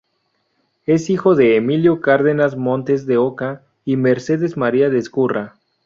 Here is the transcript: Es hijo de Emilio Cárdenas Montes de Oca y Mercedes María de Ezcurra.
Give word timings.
Es 0.87 1.11
hijo 1.11 1.35
de 1.35 1.57
Emilio 1.57 2.01
Cárdenas 2.01 2.57
Montes 2.57 3.05
de 3.05 3.17
Oca 3.17 3.61
y 3.85 3.97
Mercedes 3.97 4.57
María 4.57 4.89
de 4.89 4.97
Ezcurra. 4.97 5.59